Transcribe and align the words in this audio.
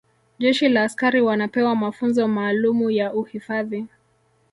jeshi 0.39 0.69
la 0.69 0.83
askari 0.83 1.21
wanapewa 1.21 1.75
mafunzo 1.75 2.27
maalumu 2.27 2.91
ya 2.91 3.13
uhifadhi 3.13 3.87